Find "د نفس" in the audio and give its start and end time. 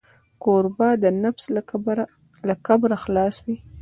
1.03-1.43